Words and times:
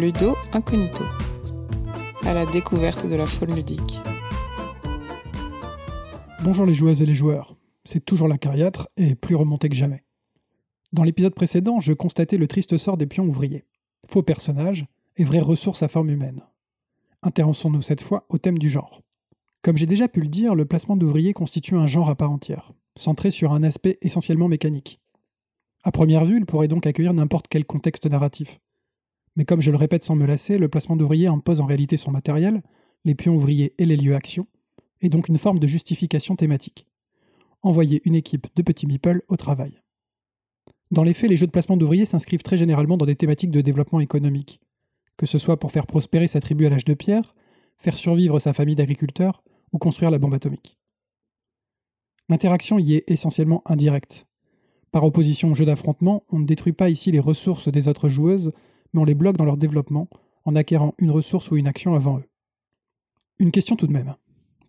Ludo 0.00 0.36
Incognito, 0.52 1.02
à 2.24 2.32
la 2.32 2.46
découverte 2.46 3.08
de 3.08 3.16
la 3.16 3.26
faune 3.26 3.52
ludique. 3.56 3.98
Bonjour 6.44 6.66
les 6.66 6.74
joueuses 6.74 7.02
et 7.02 7.06
les 7.06 7.14
joueurs, 7.14 7.56
c'est 7.84 8.04
toujours 8.04 8.28
la 8.28 8.38
cariatre 8.38 8.86
et 8.96 9.16
plus 9.16 9.34
remonté 9.34 9.68
que 9.68 9.74
jamais. 9.74 10.04
Dans 10.92 11.02
l'épisode 11.02 11.34
précédent, 11.34 11.80
je 11.80 11.92
constatais 11.92 12.36
le 12.36 12.46
triste 12.46 12.76
sort 12.76 12.96
des 12.96 13.08
pions 13.08 13.26
ouvriers. 13.26 13.64
Faux 14.06 14.22
personnages 14.22 14.86
et 15.16 15.24
vraies 15.24 15.40
ressources 15.40 15.82
à 15.82 15.88
forme 15.88 16.10
humaine. 16.10 16.42
Intéressons-nous 17.24 17.82
cette 17.82 18.00
fois 18.00 18.24
au 18.28 18.38
thème 18.38 18.58
du 18.58 18.68
genre. 18.68 19.02
Comme 19.62 19.76
j'ai 19.76 19.86
déjà 19.86 20.06
pu 20.06 20.20
le 20.20 20.28
dire, 20.28 20.54
le 20.54 20.64
placement 20.64 20.96
d'ouvriers 20.96 21.32
constitue 21.32 21.74
un 21.74 21.88
genre 21.88 22.08
à 22.08 22.14
part 22.14 22.30
entière, 22.30 22.72
centré 22.96 23.32
sur 23.32 23.52
un 23.52 23.64
aspect 23.64 23.98
essentiellement 24.00 24.46
mécanique. 24.46 25.00
À 25.82 25.90
première 25.90 26.24
vue, 26.24 26.36
il 26.36 26.46
pourrait 26.46 26.68
donc 26.68 26.86
accueillir 26.86 27.14
n'importe 27.14 27.48
quel 27.48 27.64
contexte 27.64 28.06
narratif. 28.06 28.60
Mais 29.38 29.44
comme 29.44 29.60
je 29.60 29.70
le 29.70 29.76
répète 29.76 30.02
sans 30.02 30.16
me 30.16 30.26
lasser, 30.26 30.58
le 30.58 30.68
placement 30.68 30.96
d'ouvriers 30.96 31.28
impose 31.28 31.60
en 31.60 31.66
réalité 31.66 31.96
son 31.96 32.10
matériel, 32.10 32.60
les 33.04 33.14
pions 33.14 33.36
ouvriers 33.36 33.72
et 33.78 33.84
les 33.84 33.96
lieux 33.96 34.16
action, 34.16 34.48
et 35.00 35.10
donc 35.10 35.28
une 35.28 35.38
forme 35.38 35.60
de 35.60 35.66
justification 35.68 36.34
thématique. 36.34 36.88
Envoyer 37.62 38.02
une 38.04 38.16
équipe 38.16 38.48
de 38.56 38.62
petits 38.62 38.88
meeples 38.88 39.22
au 39.28 39.36
travail. 39.36 39.80
Dans 40.90 41.04
les 41.04 41.14
faits, 41.14 41.30
les 41.30 41.36
jeux 41.36 41.46
de 41.46 41.52
placement 41.52 41.76
d'ouvriers 41.76 42.04
s'inscrivent 42.04 42.42
très 42.42 42.58
généralement 42.58 42.96
dans 42.96 43.06
des 43.06 43.14
thématiques 43.14 43.52
de 43.52 43.60
développement 43.60 44.00
économique, 44.00 44.60
que 45.16 45.26
ce 45.26 45.38
soit 45.38 45.60
pour 45.60 45.70
faire 45.70 45.86
prospérer 45.86 46.26
sa 46.26 46.40
tribu 46.40 46.66
à 46.66 46.70
l'âge 46.70 46.84
de 46.84 46.94
pierre, 46.94 47.36
faire 47.76 47.96
survivre 47.96 48.40
sa 48.40 48.52
famille 48.52 48.74
d'agriculteurs 48.74 49.44
ou 49.72 49.78
construire 49.78 50.10
la 50.10 50.18
bombe 50.18 50.34
atomique. 50.34 50.78
L'interaction 52.28 52.80
y 52.80 52.94
est 52.94 53.04
essentiellement 53.08 53.62
indirecte. 53.66 54.26
Par 54.90 55.04
opposition 55.04 55.52
au 55.52 55.54
jeu 55.54 55.64
d'affrontement, 55.64 56.24
on 56.28 56.40
ne 56.40 56.46
détruit 56.46 56.72
pas 56.72 56.90
ici 56.90 57.12
les 57.12 57.20
ressources 57.20 57.68
des 57.68 57.86
autres 57.86 58.08
joueuses, 58.08 58.52
mais 58.92 59.00
on 59.00 59.04
les 59.04 59.14
bloque 59.14 59.36
dans 59.36 59.44
leur 59.44 59.56
développement 59.56 60.08
en 60.44 60.56
acquérant 60.56 60.94
une 60.98 61.10
ressource 61.10 61.50
ou 61.50 61.56
une 61.56 61.66
action 61.66 61.94
avant 61.94 62.18
eux. 62.18 62.28
Une 63.38 63.50
question 63.50 63.76
tout 63.76 63.86
de 63.86 63.92
même. 63.92 64.16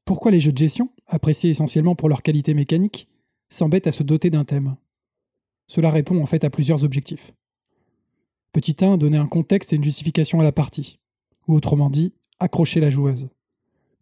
Pourquoi 0.05 0.31
les 0.31 0.39
jeux 0.39 0.51
de 0.51 0.57
gestion, 0.57 0.89
appréciés 1.07 1.51
essentiellement 1.51 1.95
pour 1.95 2.09
leur 2.09 2.23
qualité 2.23 2.53
mécanique, 2.53 3.07
s'embêtent 3.49 3.87
à 3.87 3.91
se 3.91 4.03
doter 4.03 4.29
d'un 4.29 4.43
thème? 4.43 4.75
Cela 5.67 5.91
répond 5.91 6.21
en 6.21 6.25
fait 6.25 6.43
à 6.43 6.49
plusieurs 6.49 6.83
objectifs. 6.83 7.31
Petit 8.51 8.75
1, 8.83 8.97
donner 8.97 9.17
un 9.17 9.27
contexte 9.27 9.71
et 9.71 9.75
une 9.75 9.83
justification 9.83 10.39
à 10.39 10.43
la 10.43 10.51
partie, 10.51 10.99
ou 11.47 11.53
autrement 11.53 11.91
dit, 11.91 12.13
accrocher 12.39 12.79
la 12.79 12.89
joueuse. 12.89 13.29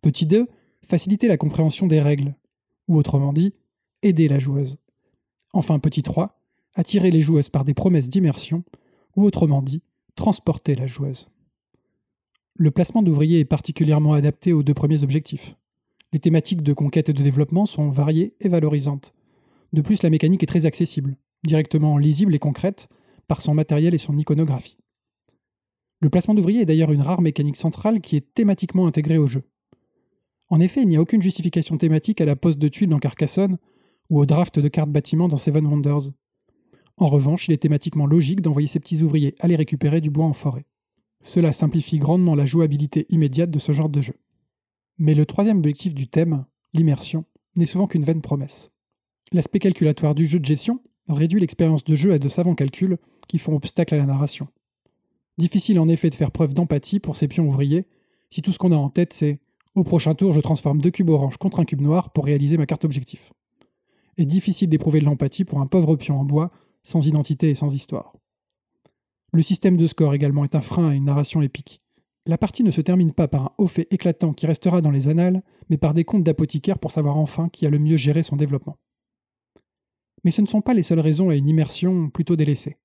Petit 0.02 0.26
2, 0.26 0.48
faciliter 0.82 1.28
la 1.28 1.38
compréhension 1.38 1.88
des 1.88 2.02
règles, 2.02 2.34
ou 2.88 2.96
autrement 2.96 3.34
dit, 3.34 3.54
aider 4.02 4.30
la 4.30 4.40
joueuse. 4.40 4.78
Enfin, 5.52 5.80
petit 5.80 6.04
3, 6.04 6.40
attirer 6.74 7.12
les 7.12 7.22
joueuses 7.22 7.50
par 7.50 7.66
des 7.66 7.74
promesses 7.74 8.08
d'immersion, 8.08 8.64
ou 9.18 9.26
autrement 9.26 9.62
dit, 9.62 9.84
transporter 10.18 10.76
la 10.76 10.88
joueuse. 10.88 11.30
Le 12.56 12.72
placement 12.72 13.04
d'ouvriers 13.04 13.40
est 13.40 13.46
particulièrement 13.46 14.14
adapté 14.14 14.52
aux 14.52 14.64
deux 14.64 14.74
premiers 14.74 15.04
objectifs. 15.04 15.56
Les 16.12 16.20
thématiques 16.20 16.64
de 16.64 16.74
conquête 16.74 17.08
et 17.08 17.14
de 17.14 17.24
développement 17.24 17.66
sont 17.66 17.90
variées 17.90 18.36
et 18.42 18.50
valorisantes. 18.50 19.14
De 19.74 19.82
plus, 19.82 20.04
la 20.04 20.10
mécanique 20.10 20.44
est 20.44 20.48
très 20.48 20.66
accessible, 20.66 21.18
directement 21.46 21.98
lisible 21.98 22.34
et 22.34 22.40
concrète, 22.40 22.90
par 23.28 23.42
son 23.42 23.54
matériel 23.54 23.94
et 23.94 24.00
son 24.00 24.18
iconographie. 24.18 24.78
Le 26.00 26.10
placement 26.10 26.34
d'ouvriers 26.34 26.62
est 26.62 26.66
d'ailleurs 26.66 26.92
une 26.92 27.02
rare 27.02 27.22
mécanique 27.22 27.58
centrale 27.58 28.02
qui 28.02 28.16
est 28.16 28.34
thématiquement 28.34 28.88
intégrée 28.88 29.18
au 29.18 29.28
jeu. 29.28 29.44
En 30.50 30.60
effet, 30.60 30.82
il 30.82 30.88
n'y 30.88 30.98
a 30.98 31.02
aucune 31.02 31.22
justification 31.22 31.78
thématique 31.78 32.22
à 32.22 32.26
la 32.26 32.36
poste 32.36 32.58
de 32.58 32.68
tuiles 32.68 32.90
dans 32.90 33.00
Carcassonne 33.00 33.58
ou 34.10 34.20
au 34.20 34.26
draft 34.26 34.60
de 34.60 34.68
cartes 34.68 34.90
bâtiments 34.90 35.28
dans 35.28 35.38
Seven 35.38 35.66
Wonders. 35.66 36.12
En 36.98 37.08
revanche, 37.08 37.48
il 37.48 37.54
est 37.54 37.58
thématiquement 37.62 38.08
logique 38.08 38.42
d'envoyer 38.42 38.68
ces 38.68 38.80
petits 38.80 39.04
ouvriers 39.04 39.36
aller 39.40 39.56
récupérer 39.56 40.02
du 40.02 40.10
bois 40.10 40.26
en 40.26 40.34
forêt. 40.34 40.66
Cela 41.24 41.54
simplifie 41.54 42.00
grandement 42.00 42.36
la 42.36 42.46
jouabilité 42.46 43.06
immédiate 43.10 43.52
de 43.52 43.60
ce 43.60 43.72
genre 43.72 43.90
de 43.90 44.02
jeu. 44.02 44.16
Mais 44.98 45.14
le 45.14 45.26
troisième 45.26 45.60
objectif 45.60 45.94
du 45.94 46.08
thème, 46.08 46.46
l'immersion, 46.74 47.26
n'est 47.56 47.66
souvent 47.66 47.88
qu'une 47.88 48.04
vaine 48.04 48.22
promesse. 48.22 48.72
L'aspect 49.32 49.60
calculatoire 49.60 50.16
du 50.16 50.26
jeu 50.26 50.40
de 50.40 50.46
gestion 50.46 50.82
réduit 51.08 51.40
l'expérience 51.40 51.84
de 51.84 51.96
jeu 51.96 52.14
à 52.14 52.20
de 52.20 52.30
savants 52.30 52.56
calculs 52.56 52.98
qui 53.28 53.38
font 53.38 53.56
obstacle 53.56 53.94
à 53.94 53.98
la 53.98 54.06
narration. 54.06 54.48
Difficile 55.38 55.80
en 55.80 55.90
effet 55.90 56.10
de 56.10 56.16
faire 56.16 56.32
preuve 56.32 56.54
d'empathie 56.54 57.00
pour 57.00 57.16
ces 57.16 57.28
pions 57.28 57.48
ouvriers 57.48 57.86
si 58.30 58.42
tout 58.42 58.52
ce 58.52 58.58
qu'on 58.58 58.72
a 58.72 58.78
en 58.78 58.90
tête 58.90 59.14
c'est 59.14 59.40
au 59.76 59.84
prochain 59.84 60.16
tour 60.16 60.34
je 60.34 60.40
transforme 60.40 60.82
deux 60.82 60.92
cubes 60.92 61.10
orange 61.10 61.38
contre 61.38 61.60
un 61.60 61.66
cube 61.66 61.82
noir 61.82 62.12
pour 62.12 62.26
réaliser 62.26 62.58
ma 62.58 62.66
carte 62.66 62.86
objectif. 62.86 63.32
Et 64.18 64.26
difficile 64.26 64.70
d'éprouver 64.70 65.00
de 65.00 65.06
l'empathie 65.06 65.46
pour 65.46 65.60
un 65.60 65.68
pauvre 65.68 65.96
pion 65.96 66.20
en 66.20 66.26
bois 66.26 66.52
sans 66.88 67.06
identité 67.06 67.50
et 67.50 67.56
sans 67.56 67.76
histoire. 67.76 68.14
Le 69.34 69.42
système 69.42 69.76
de 69.76 69.88
score 69.88 70.14
également 70.14 70.46
est 70.46 70.56
un 70.56 70.62
frein 70.62 70.90
à 70.90 70.94
une 70.94 71.04
narration 71.04 71.42
épique. 71.42 71.82
La 72.26 72.38
partie 72.38 72.64
ne 72.64 72.72
se 72.72 72.80
termine 72.80 73.12
pas 73.12 73.28
par 73.28 73.44
un 73.44 73.52
haut 73.58 73.68
fait 73.68 73.88
éclatant 73.92 74.32
qui 74.32 74.48
restera 74.48 74.82
dans 74.82 74.92
les 74.92 75.10
annales, 75.10 75.44
mais 75.70 75.78
par 75.78 75.94
des 75.94 76.06
comptes 76.06 76.24
d'apothicaire 76.24 76.80
pour 76.80 76.92
savoir 76.92 77.18
enfin 77.18 77.50
qui 77.50 77.66
a 77.66 77.70
le 77.70 77.78
mieux 77.78 77.98
géré 77.98 78.24
son 78.24 78.38
développement. 78.38 78.78
Mais 80.24 80.32
ce 80.32 80.42
ne 80.42 80.48
sont 80.48 80.62
pas 80.62 80.74
les 80.74 80.84
seules 80.84 81.02
raisons 81.02 81.30
à 81.30 81.36
une 81.36 81.50
immersion 81.50 82.10
plutôt 82.10 82.38
délaissée. 82.38 82.78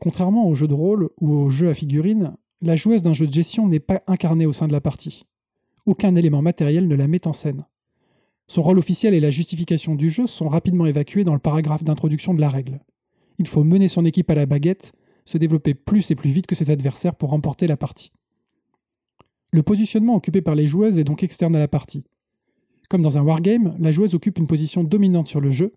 Contrairement 0.00 0.48
aux 0.48 0.56
jeux 0.56 0.68
de 0.68 0.74
rôle 0.74 1.10
ou 1.20 1.32
aux 1.32 1.50
jeux 1.50 1.68
à 1.68 1.74
figurines, 1.74 2.36
la 2.60 2.74
joueuse 2.74 3.02
d'un 3.02 3.14
jeu 3.14 3.28
de 3.28 3.32
gestion 3.32 3.68
n'est 3.68 3.78
pas 3.78 4.02
incarnée 4.08 4.46
au 4.46 4.52
sein 4.52 4.66
de 4.66 4.72
la 4.72 4.80
partie. 4.80 5.26
Aucun 5.86 6.16
élément 6.16 6.42
matériel 6.42 6.88
ne 6.88 6.96
la 6.96 7.06
met 7.06 7.28
en 7.28 7.32
scène. 7.32 7.66
Son 8.48 8.64
rôle 8.64 8.78
officiel 8.78 9.14
et 9.14 9.20
la 9.20 9.30
justification 9.30 9.94
du 9.94 10.10
jeu 10.10 10.26
sont 10.26 10.48
rapidement 10.48 10.86
évacués 10.86 11.24
dans 11.24 11.34
le 11.34 11.38
paragraphe 11.38 11.84
d'introduction 11.84 12.34
de 12.34 12.40
la 12.40 12.50
règle. 12.50 12.80
Il 13.38 13.46
faut 13.46 13.64
mener 13.64 13.88
son 13.88 14.04
équipe 14.04 14.30
à 14.30 14.34
la 14.34 14.46
baguette, 14.46 14.92
se 15.24 15.38
développer 15.38 15.74
plus 15.74 16.10
et 16.10 16.14
plus 16.14 16.30
vite 16.30 16.46
que 16.46 16.54
ses 16.54 16.70
adversaires 16.70 17.14
pour 17.14 17.30
remporter 17.30 17.66
la 17.66 17.76
partie. 17.76 18.12
Le 19.52 19.62
positionnement 19.62 20.16
occupé 20.16 20.42
par 20.42 20.54
les 20.54 20.66
joueuses 20.66 20.98
est 20.98 21.04
donc 21.04 21.22
externe 21.22 21.54
à 21.56 21.60
la 21.60 21.68
partie. 21.68 22.04
Comme 22.90 23.02
dans 23.02 23.18
un 23.18 23.22
wargame, 23.22 23.76
la 23.78 23.92
joueuse 23.92 24.14
occupe 24.14 24.38
une 24.38 24.46
position 24.46 24.84
dominante 24.84 25.28
sur 25.28 25.40
le 25.40 25.50
jeu, 25.50 25.72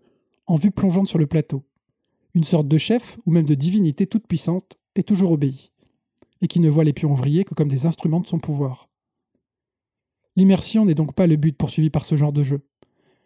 en 0.46 0.56
vue 0.56 0.70
plongeante 0.70 1.08
sur 1.08 1.18
le 1.18 1.26
plateau. 1.26 1.64
Une 2.34 2.44
sorte 2.44 2.68
de 2.68 2.78
chef 2.78 3.18
ou 3.24 3.30
même 3.30 3.46
de 3.46 3.54
divinité 3.54 4.06
toute 4.06 4.26
puissante 4.26 4.76
et 4.94 5.02
toujours 5.02 5.32
obéie, 5.32 5.70
et 6.42 6.48
qui 6.48 6.60
ne 6.60 6.68
voit 6.68 6.84
les 6.84 6.92
pions 6.92 7.12
ouvriers 7.12 7.44
que 7.44 7.54
comme 7.54 7.68
des 7.68 7.86
instruments 7.86 8.20
de 8.20 8.26
son 8.26 8.38
pouvoir. 8.38 8.88
L'immersion 10.36 10.84
n'est 10.84 10.94
donc 10.94 11.14
pas 11.14 11.26
le 11.26 11.36
but 11.36 11.56
poursuivi 11.56 11.90
par 11.90 12.04
ce 12.04 12.16
genre 12.16 12.32
de 12.32 12.42
jeu. 12.42 12.60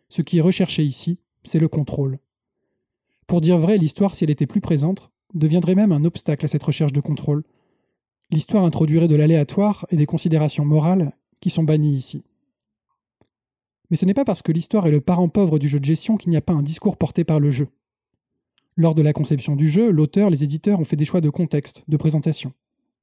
Ce 0.09 0.22
qui 0.22 0.38
est 0.38 0.42
recherché 0.42 0.84
ici, 0.84 1.19
c'est 1.44 1.59
le 1.59 1.69
contrôle. 1.69 2.19
Pour 3.32 3.41
dire 3.41 3.56
vrai, 3.56 3.78
l'histoire, 3.78 4.15
si 4.15 4.25
elle 4.25 4.31
était 4.31 4.47
plus 4.47 4.60
présente, 4.60 5.10
deviendrait 5.32 5.75
même 5.75 5.91
un 5.91 6.04
obstacle 6.04 6.44
à 6.44 6.48
cette 6.48 6.62
recherche 6.62 6.93
de 6.93 7.00
contrôle. 7.00 7.44
L'histoire 8.31 8.62
introduirait 8.62 9.09
de 9.09 9.16
l'aléatoire 9.16 9.87
et 9.88 9.97
des 9.97 10.04
considérations 10.04 10.66
morales 10.66 11.16
qui 11.41 11.48
sont 11.48 11.62
bannies 11.62 11.97
ici. 11.97 12.25
Mais 13.88 13.97
ce 13.97 14.04
n'est 14.04 14.12
pas 14.12 14.26
parce 14.26 14.42
que 14.42 14.53
l'histoire 14.53 14.87
est 14.87 14.91
le 14.91 15.00
parent 15.00 15.31
pauvre 15.31 15.59
du 15.59 15.66
jeu 15.66 15.81
de 15.81 15.84
gestion 15.87 16.19
qu'il 16.19 16.28
n'y 16.28 16.37
a 16.37 16.42
pas 16.42 16.53
un 16.53 16.60
discours 16.60 16.98
porté 16.98 17.25
par 17.25 17.41
le 17.41 17.50
jeu. 17.50 17.69
Lors 18.76 18.94
de 18.94 19.00
la 19.00 19.15
conception 19.15 19.56
du 19.56 19.66
jeu, 19.66 19.91
l'auteur, 19.91 20.28
les 20.28 20.44
éditeurs 20.44 20.78
ont 20.78 20.84
fait 20.84 20.97
des 20.97 21.06
choix 21.06 21.22
de 21.22 21.31
contexte, 21.31 21.84
de 21.88 21.97
présentation, 21.97 22.53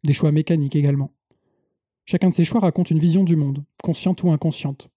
des 0.03 0.13
choix 0.13 0.31
mécaniques 0.31 0.75
également. 0.75 1.09
Chacun 2.06 2.29
de 2.29 2.35
ces 2.35 2.45
choix 2.45 2.59
raconte 2.59 2.91
une 2.91 3.00
vision 3.00 3.23
du 3.23 3.35
monde, 3.35 3.63
consciente 3.81 4.22
ou 4.22 4.29
inconsciente. 4.29 4.91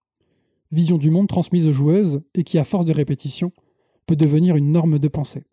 Vision 0.73 0.99
du 0.99 1.11
monde 1.11 1.29
transmise 1.29 1.67
aux 1.67 1.73
joueuses 1.73 2.21
et 2.35 2.45
qui, 2.45 2.59
à 2.59 2.65
force 2.65 2.85
de 2.85 2.93
répétition, 2.93 3.51
peut 4.07 4.17
devenir 4.17 4.57
une 4.57 4.73
norme 4.73 4.99
de 4.99 5.09
pensée. 5.09 5.45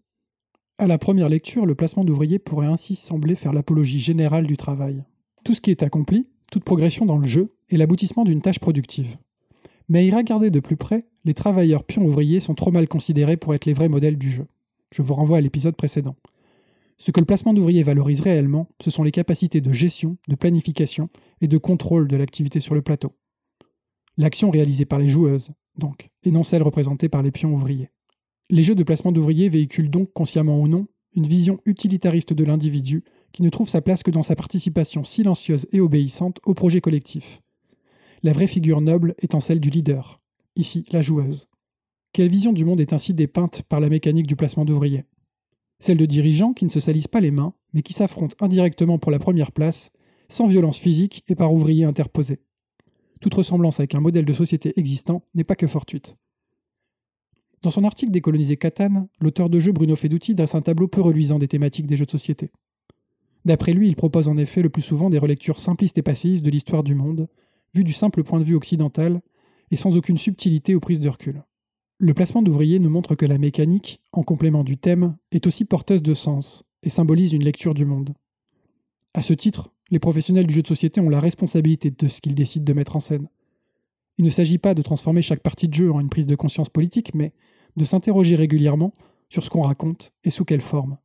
À 0.77 0.87
la 0.87 0.97
première 0.97 1.29
lecture, 1.29 1.65
le 1.65 1.75
placement 1.75 2.05
d'ouvriers 2.05 2.39
pourrait 2.39 2.67
ainsi 2.67 2.95
sembler 2.95 3.35
faire 3.35 3.53
l'apologie 3.53 3.99
générale 3.99 4.47
du 4.47 4.55
travail. 4.55 5.03
Tout 5.43 5.53
ce 5.53 5.61
qui 5.61 5.71
est 5.71 5.83
accompli, 5.83 6.27
toute 6.51 6.63
progression 6.63 7.05
dans 7.05 7.17
le 7.17 7.27
jeu, 7.27 7.53
est 7.69 7.77
l'aboutissement 7.77 8.23
d'une 8.23 8.41
tâche 8.41 8.59
productive. 8.59 9.17
Mais 9.89 9.99
à 9.99 10.03
y 10.03 10.11
regarder 10.11 10.51
de 10.51 10.59
plus 10.59 10.77
près, 10.77 11.05
les 11.25 11.33
travailleurs 11.33 11.83
pions 11.83 12.05
ouvriers 12.05 12.39
sont 12.39 12.55
trop 12.55 12.71
mal 12.71 12.87
considérés 12.87 13.37
pour 13.37 13.53
être 13.53 13.65
les 13.65 13.73
vrais 13.73 13.89
modèles 13.89 14.17
du 14.17 14.31
jeu. 14.31 14.47
Je 14.93 15.01
vous 15.01 15.13
renvoie 15.13 15.37
à 15.37 15.41
l'épisode 15.41 15.75
précédent. 15.75 16.15
Ce 16.97 17.11
que 17.11 17.19
le 17.19 17.25
placement 17.25 17.53
d'ouvriers 17.53 17.83
valorise 17.83 18.21
réellement, 18.21 18.67
ce 18.81 18.89
sont 18.89 19.03
les 19.03 19.11
capacités 19.11 19.61
de 19.61 19.71
gestion, 19.71 20.17
de 20.27 20.35
planification 20.35 21.09
et 21.41 21.47
de 21.47 21.57
contrôle 21.57 22.07
de 22.07 22.17
l'activité 22.17 22.59
sur 22.59 22.75
le 22.75 22.81
plateau. 22.81 23.13
L'action 24.17 24.49
réalisée 24.49 24.85
par 24.85 24.99
les 24.99 25.09
joueuses, 25.09 25.51
donc, 25.77 26.09
et 26.23 26.31
non 26.31 26.43
celle 26.43 26.63
représentée 26.63 27.07
par 27.07 27.23
les 27.23 27.31
pions 27.31 27.53
ouvriers. 27.53 27.89
Les 28.49 28.63
jeux 28.63 28.75
de 28.75 28.83
placement 28.83 29.11
d'ouvriers 29.11 29.49
véhiculent 29.49 29.91
donc, 29.91 30.11
consciemment 30.13 30.59
ou 30.59 30.67
non, 30.67 30.87
une 31.15 31.27
vision 31.27 31.59
utilitariste 31.65 32.33
de 32.33 32.43
l'individu 32.43 33.03
qui 33.31 33.43
ne 33.43 33.49
trouve 33.49 33.69
sa 33.69 33.81
place 33.81 34.03
que 34.03 34.11
dans 34.11 34.23
sa 34.23 34.35
participation 34.35 35.03
silencieuse 35.03 35.67
et 35.71 35.79
obéissante 35.79 36.39
au 36.45 36.53
projet 36.53 36.81
collectif, 36.81 37.41
la 38.23 38.33
vraie 38.33 38.47
figure 38.47 38.81
noble 38.81 39.15
étant 39.19 39.39
celle 39.39 39.59
du 39.59 39.69
leader, 39.69 40.17
ici 40.55 40.83
la 40.91 41.01
joueuse. 41.01 41.47
Quelle 42.11 42.29
vision 42.29 42.51
du 42.51 42.65
monde 42.65 42.81
est 42.81 42.93
ainsi 42.93 43.13
dépeinte 43.13 43.61
par 43.63 43.79
la 43.79 43.89
mécanique 43.89 44.27
du 44.27 44.35
placement 44.35 44.65
d'ouvriers? 44.65 45.05
Celle 45.79 45.97
de 45.97 46.05
dirigeants 46.05 46.53
qui 46.53 46.65
ne 46.65 46.71
se 46.71 46.79
salissent 46.79 47.07
pas 47.07 47.21
les 47.21 47.31
mains, 47.31 47.53
mais 47.73 47.83
qui 47.83 47.93
s'affrontent 47.93 48.35
indirectement 48.39 48.97
pour 48.97 49.11
la 49.11 49.19
première 49.19 49.51
place, 49.51 49.91
sans 50.27 50.47
violence 50.47 50.79
physique 50.79 51.23
et 51.27 51.35
par 51.35 51.53
ouvriers 51.53 51.85
interposés. 51.85 52.41
Toute 53.21 53.35
ressemblance 53.35 53.79
avec 53.79 53.95
un 53.95 53.99
modèle 53.99 54.25
de 54.25 54.33
société 54.33 54.73
existant 54.77 55.23
n'est 55.35 55.43
pas 55.43 55.55
que 55.55 55.67
fortuite. 55.67 56.17
Dans 57.61 57.69
son 57.69 57.83
article 57.83 58.11
Décoloniser 58.11 58.55
Catane, 58.55 59.07
l'auteur 59.19 59.49
de 59.49 59.59
jeu 59.59 59.73
Bruno 59.73 59.95
Feduti 59.95 60.33
dresse 60.33 60.55
un 60.55 60.61
tableau 60.61 60.87
peu 60.87 61.01
reluisant 61.01 61.39
des 61.39 61.49
thématiques 61.49 61.87
des 61.87 61.97
jeux 61.97 62.05
de 62.05 62.11
société. 62.11 62.51
D'après 63.43 63.73
lui, 63.73 63.87
il 63.87 63.95
propose 63.95 64.29
en 64.29 64.37
effet 64.37 64.61
le 64.61 64.69
plus 64.69 64.81
souvent 64.81 65.09
des 65.09 65.17
relectures 65.17 65.59
simplistes 65.59 65.97
et 65.97 66.01
passistes 66.01 66.43
de 66.43 66.49
l'histoire 66.49 66.83
du 66.83 66.95
monde, 66.95 67.27
vues 67.73 67.83
du 67.83 67.93
simple 67.93 68.23
point 68.23 68.39
de 68.39 68.45
vue 68.45 68.55
occidental, 68.55 69.21
et 69.71 69.75
sans 69.75 69.97
aucune 69.97 70.17
subtilité 70.17 70.73
ou 70.73 70.79
prise 70.79 70.99
de 70.99 71.09
recul. 71.09 71.43
Le 71.99 72.13
placement 72.13 72.41
d'ouvriers 72.41 72.79
nous 72.79 72.89
montre 72.89 73.15
que 73.15 73.25
la 73.25 73.37
mécanique, 73.37 73.99
en 74.13 74.23
complément 74.23 74.63
du 74.63 74.77
thème, 74.77 75.17
est 75.31 75.45
aussi 75.45 75.65
porteuse 75.65 76.01
de 76.01 76.13
sens 76.13 76.63
et 76.81 76.89
symbolise 76.89 77.33
une 77.33 77.43
lecture 77.43 77.73
du 77.73 77.85
monde. 77.85 78.13
À 79.13 79.21
ce 79.21 79.33
titre, 79.33 79.73
les 79.91 79.99
professionnels 79.99 80.47
du 80.47 80.53
jeu 80.53 80.61
de 80.61 80.67
société 80.67 81.01
ont 81.01 81.09
la 81.09 81.19
responsabilité 81.19 81.91
de 81.91 82.07
ce 82.07 82.21
qu'ils 82.21 82.35
décident 82.35 82.63
de 82.63 82.73
mettre 82.73 82.95
en 82.95 82.99
scène. 82.99 83.27
Il 84.19 84.25
ne 84.25 84.29
s'agit 84.29 84.57
pas 84.57 84.73
de 84.73 84.81
transformer 84.81 85.21
chaque 85.21 85.39
partie 85.39 85.69
de 85.69 85.73
jeu 85.73 85.93
en 85.93 86.01
une 86.01 86.09
prise 86.09 86.27
de 86.27 86.35
conscience 86.35 86.67
politique, 86.67 87.15
mais 87.15 87.31
de 87.77 87.85
s'interroger 87.85 88.35
régulièrement 88.35 88.91
sur 89.29 89.45
ce 89.45 89.49
qu'on 89.49 89.61
raconte 89.61 90.11
et 90.25 90.29
sous 90.29 90.43
quelle 90.43 90.59
forme. 90.59 90.97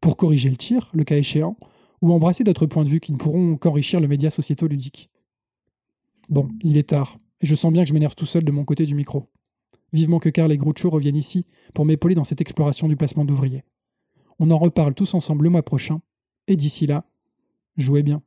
Pour 0.00 0.16
corriger 0.16 0.50
le 0.50 0.56
tir, 0.56 0.88
le 0.94 1.02
cas 1.02 1.16
échéant, 1.16 1.56
ou 2.00 2.12
embrasser 2.12 2.44
d'autres 2.44 2.66
points 2.66 2.84
de 2.84 2.88
vue 2.88 3.00
qui 3.00 3.12
ne 3.12 3.16
pourront 3.16 3.56
qu'enrichir 3.56 3.98
le 3.98 4.06
média 4.06 4.30
sociéto-ludique. 4.30 5.10
Bon, 6.28 6.48
il 6.62 6.76
est 6.76 6.90
tard, 6.90 7.18
et 7.40 7.46
je 7.46 7.56
sens 7.56 7.72
bien 7.72 7.82
que 7.82 7.88
je 7.88 7.94
m'énerve 7.94 8.14
tout 8.14 8.24
seul 8.24 8.44
de 8.44 8.52
mon 8.52 8.64
côté 8.64 8.86
du 8.86 8.94
micro. 8.94 9.28
Vivement 9.92 10.20
que 10.20 10.28
Karl 10.28 10.52
et 10.52 10.56
Groucho 10.56 10.90
reviennent 10.90 11.16
ici 11.16 11.46
pour 11.74 11.84
m'épauler 11.84 12.14
dans 12.14 12.22
cette 12.22 12.40
exploration 12.40 12.86
du 12.86 12.94
placement 12.94 13.24
d'ouvriers. 13.24 13.64
On 14.38 14.52
en 14.52 14.58
reparle 14.58 14.94
tous 14.94 15.14
ensemble 15.14 15.42
le 15.42 15.50
mois 15.50 15.64
prochain, 15.64 16.02
et 16.46 16.54
d'ici 16.54 16.86
là, 16.86 17.04
jouez 17.76 18.04
bien. 18.04 18.22